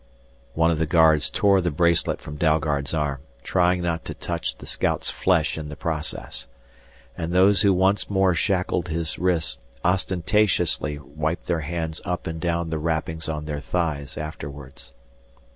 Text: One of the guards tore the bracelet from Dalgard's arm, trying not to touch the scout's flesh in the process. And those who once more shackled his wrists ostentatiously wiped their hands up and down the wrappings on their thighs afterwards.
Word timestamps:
One 0.55 0.71
of 0.71 0.79
the 0.79 0.87
guards 0.87 1.29
tore 1.29 1.61
the 1.61 1.69
bracelet 1.69 2.19
from 2.19 2.35
Dalgard's 2.35 2.91
arm, 2.91 3.19
trying 3.43 3.83
not 3.83 4.03
to 4.05 4.15
touch 4.15 4.57
the 4.57 4.65
scout's 4.65 5.11
flesh 5.11 5.59
in 5.59 5.69
the 5.69 5.75
process. 5.75 6.47
And 7.15 7.31
those 7.31 7.61
who 7.61 7.71
once 7.71 8.09
more 8.09 8.33
shackled 8.33 8.87
his 8.87 9.19
wrists 9.19 9.59
ostentatiously 9.85 10.97
wiped 10.97 11.45
their 11.45 11.59
hands 11.61 12.01
up 12.03 12.25
and 12.25 12.41
down 12.41 12.71
the 12.71 12.79
wrappings 12.79 13.29
on 13.29 13.45
their 13.45 13.59
thighs 13.59 14.17
afterwards. 14.17 14.95